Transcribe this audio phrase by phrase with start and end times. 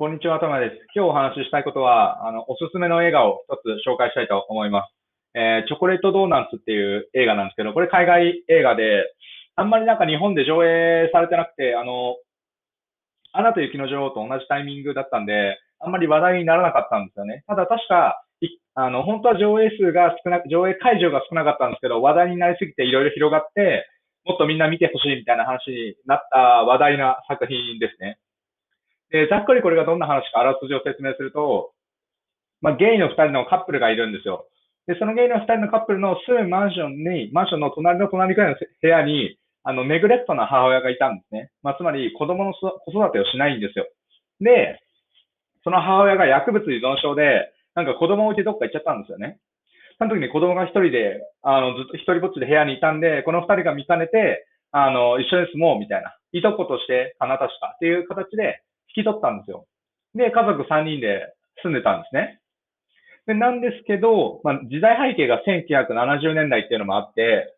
[0.00, 0.76] こんにちは、トマです。
[0.96, 4.96] 今日お話ししたいことは、あの、おすすめの映画を一つ紹介したいと思います。
[5.36, 9.04] えー、チョコレートドーナツっていう映画なんですけど、これ海外映画で、
[9.56, 12.16] あんまりなんか日本で上映されてなくて、あの、
[13.34, 17.44] アナと雪の女王と同じタイミングだったんで、あんまり話題にならなかったんですよね。
[17.46, 18.24] ただ確か、
[18.76, 23.86] あの、本当は上映数が少なく、上映会場が少なかったんですけど、話題になりすぎていろいろ広がって、
[24.24, 28.16] もっとみんな見てほしいみたいな話になった話題な作品ですね。
[29.10, 31.72] で、ざっくりこれがどんな話かあらすじを説明すると、
[32.60, 34.46] まあ、ゲイの二人のカップルがいるんですよ。
[34.86, 41.50] で、そのゲイの二人のカップルの住むマンションに、マンションの隣の隣くらいの部屋に、あの、ネグレットな母親がいたんですね。
[41.62, 43.86] まあ、つまり子供の子育てをしないんですよ。
[44.40, 44.80] で、
[45.64, 49.38] その母親が薬物依存症で、なんか子供を置いてどっか行っちゃったんですよね。
[49.98, 56.16] その時に子供が一人で、あの、ずっと一人ぼっちで部屋にいたんで、この二人が見かねて、あの、一緒に住もうみたいな。
[56.32, 58.62] いとことして、あなたしかっていう形で
[58.96, 59.66] 引き取ったんですよ。
[60.14, 62.40] で、家族3人で住んでたんですね。
[63.26, 67.54] でなんですけど、まあ、時代背景が1970年代っていうのもあって、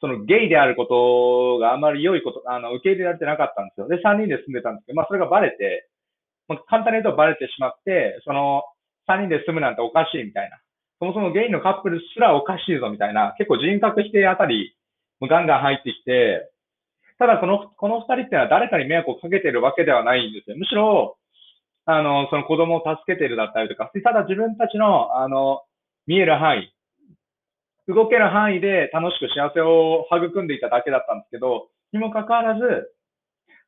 [0.00, 3.88] そのゲイであることがあまり良いこと、あの、受け入れられてなかったんですよ。
[3.88, 5.88] で、3人で住んでたんですけど、まあ、それがバレて、
[6.48, 8.64] まあ、簡単に言うとバレてしまって、その、
[9.08, 10.58] 3人で住むなんておかしいみたいな。
[11.00, 14.76] そもそもゲイのカップルすらおかしいぞみたいな、結構人格否定あたり、
[15.20, 16.48] ガンガン入ってきて、
[17.20, 20.56] ただこの、この二人ってのは誰かに迷惑をかけてるわけではないんですよ。
[20.56, 21.18] むしろ、
[21.84, 25.60] あの、その子供を助けてるだったりとか、ただ自分たちの、あの、
[26.06, 26.72] 見える範囲、
[27.88, 32.88] 動ける範囲で楽しく幸せを育んでいただけだったんですけど、にもかかわらず、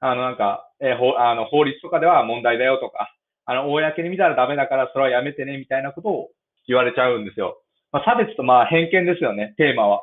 [0.00, 6.30] あの、なんか、えー、法あの法律とかでは問題だよとか、あの、公に見たらダメだからそれはやめてね、みたいなことを
[6.66, 7.60] 言われちゃうんですよ。
[7.92, 10.00] まあ、差別とまあ偏見ですよね、テーマは。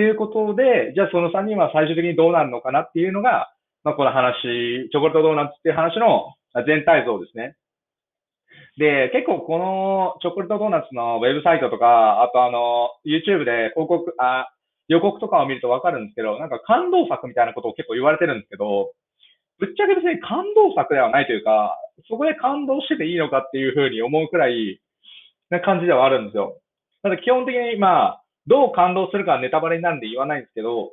[0.00, 3.52] っていうことで、じゃあその3人は最終的にどうなるのかなっていうのが、
[3.84, 6.32] まあ、この話、チョコレートドーナツっていう話の
[6.64, 7.52] 全体像ですね。
[8.80, 14.48] で、結構このチョコレートドーナツのウェブサイトとか、あとあの、YouTube で広告、あ、
[14.88, 18.96] 予告とかを見るとわかるんですけど、なんか感動作みたいなことを結構言われてるんですけど、
[19.60, 21.76] ぶっちゃけ別に感動作ではないというか、
[22.08, 24.80] そこで感動してていいのかっていうふうに思うくらい
[25.50, 26.56] な感じではあるんですよ。
[27.02, 30.92] ただ基本的にまあ、どう感動するかはネタバレになるんで言わないんですけど、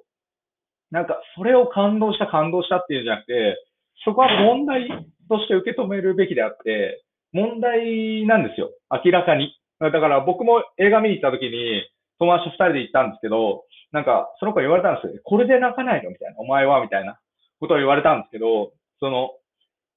[0.91, 3.57] なんか、それを感動した感動したっていうんじゃなくて、
[4.05, 4.87] そこは問題
[5.27, 7.03] として受け止めるべきであって、
[7.33, 8.71] 問題なんですよ。
[9.03, 9.53] 明らかに。
[9.79, 11.83] だから僕も映画見に行った時に、
[12.19, 15.21] 友達二人で行ったんですけど、なんか、その子言われたんですよ。
[15.23, 16.39] これで泣かないのみたいな。
[16.39, 17.19] お前はみたいな
[17.59, 19.31] ことを言われたんですけど、その、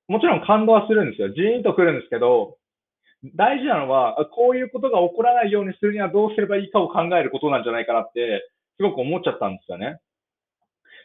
[0.09, 1.31] もちろん感動はするんですよ。
[1.31, 2.56] ジーンと来るんですけど、
[3.36, 10.00] 大事なのは、こういうことが起こらないようにするにはどうすればいいかを考えることなんじゃないかなって、すごく思っちゃったんですよね。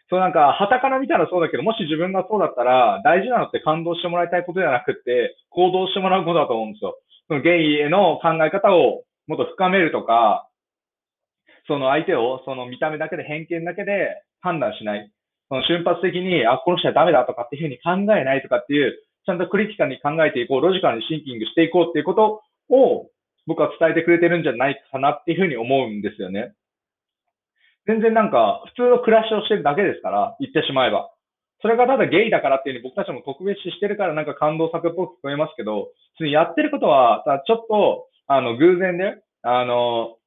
[0.09, 6.95] そうなんか、旗から見たらそうだけど、もし自分がそうだったら、大事なのって感動してもらいたいことではなくって、行動してもらうことだと思うんですよ。
[7.27, 10.47] そのゲイへの考え方をもっと深めるとか、
[11.67, 15.11] その相手をその見た目だけで偏見だけで判断しない。
[15.49, 18.93] その瞬発的に、あ、この人はダメだとかっていうふうに考えないとかっていう、
[19.25, 23.09] ちゃんとクリティカルに考えていこう、ロジカルにシンキングしていこうっていうことを
[23.47, 26.53] 僕は伝えてくれてるんじゃないかなっていうふうに思うんですよね。
[27.87, 31.11] 全然なんか普通の暮らしをしてるだけですから、言ってしまえば。
[31.61, 40.17] それがただゲイだからっていうふうに僕たちも特別視してるからなんか感動作っぽく聞こえますけど、やってることは、ちょっと、あの、偶然で、あの、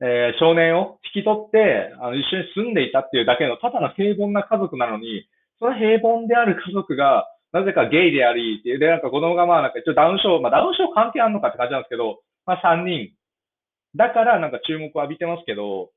[0.00, 5.26] えー、少年を引き取って、あの、一緒に住んでいたっていうだけの、ただの平凡な家族なのに、
[5.58, 13.10] その平凡である家族が、なぜかゲイであり、で、なんか子供がまあなんか一応ダウン症、まあダウン症関係あるのかって感じなんですけど、まあ3人。
[13.96, 15.90] だからなんか注目を浴びてますけど、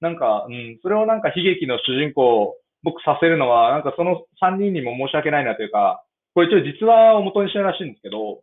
[0.00, 6.02] なんか、うん、それをなんか悲劇の主人公、僕させるのは、なんかその3人にも申し訳ないなというか、
[6.34, 8.42] これ一応実話を元にしてるらしいんですけど、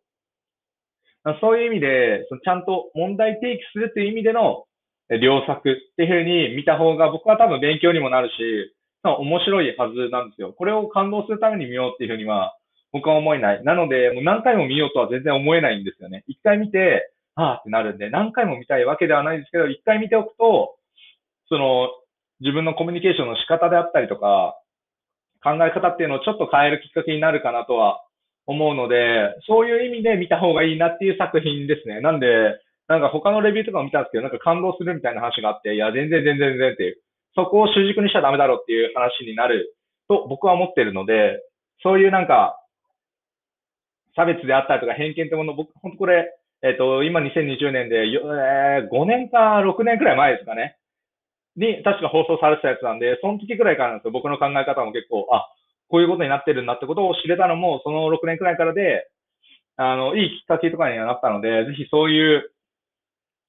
[1.42, 4.66] そういう意味で、そのちゃんと問題提起するっていう意味での
[5.10, 10.54] 良作っていうふうに見た方が僕は多分勉強にもなるし、面白いはずなんですよ。
[10.54, 12.56] これを感動するために見ようっていうふうには、
[12.92, 13.64] 僕は思えない。
[13.64, 16.24] なので、もう何回も見ようとは全然思えないんですよね。
[16.28, 20.76] 一回見て、ああってなるんで、何回も見たいわけではないですけど、一回見ておくと、
[21.48, 21.90] その、
[22.42, 24.56] 自分のコミュニケーションの仕方であったりとか、
[25.44, 28.04] 考え方っていうのをちょっと変えるきっかけになるかなとは
[28.46, 32.02] 思うので、そういう意味で見た方がいいなっていう作品ですね。
[32.02, 36.98] なんで、なんか他のレビューとかも見たんですけど、なんか感動するみたいな話があって、いや、全然全然全然っていう。
[37.36, 39.76] そこを主軸にしちゃダメだろうっていう話になる
[40.10, 41.40] と僕は思ってるので、
[41.84, 42.59] そういうなんか、
[44.20, 46.28] 差別であったりとか偏見ってもの、僕、本当これ、
[46.62, 50.76] えっ、ー、と、今2020年で、えー、5年か6年くらい前ですかね。
[51.56, 54.12] に、確か放送されてたやつなんで、その時くらいからなんですよ。
[54.12, 55.48] 僕の考え方も結構、あ、
[55.88, 59.08] こういうことになってるんだってことを知れたのも、その6年くらいからで、
[59.78, 62.52] あの、いいきっかけとかにはなったので、ぜひそういう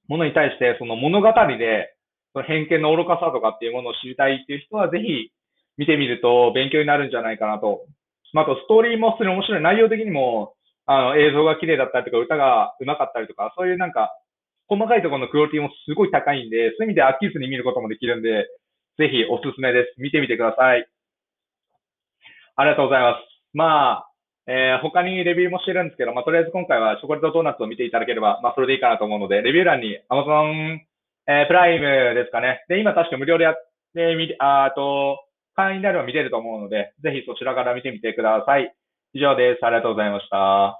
[0.07, 1.27] ものに対して、その物語
[1.57, 1.95] で、
[2.31, 5.31] その偏見の愚かさとかっていうものを知りたいっていう人は、ぜひ
[5.77, 7.83] 見てみると勉強になるんじゃないかなと。
[8.33, 9.61] まあ、と、ストーリーも普通に面白い。
[9.61, 10.53] 内容的にも、
[10.91, 14.11] あの、映像が綺麗だったりとか、歌が上手かったりとか、そういうなんか、
[14.67, 18.47] 細かいところのクオリティもすごい高いんで、そういう意味で飽きずに見ることもできるんで、
[18.97, 20.01] ぜひおすすめです。
[20.01, 20.85] 見てみてください。
[22.55, 23.23] ありがとうございます。
[23.53, 24.07] まあ、
[24.47, 30.79] えー、他にレビューもしてるんですけど、まあ、とりあえず今回はチョコレートドーナツを見ていただければ、まあ、それでいいかなと思うので、レビュー欄に Amazon、
[31.27, 32.65] えー、プライムですかね。
[32.67, 33.55] で、今確か無料でやっ
[33.93, 35.19] て、み、あと、
[35.55, 38.73] 会員であれば見れると思うので、ぜひそちらから見てみてください。
[39.13, 39.65] 以上です。
[39.65, 40.79] ありがとうございました。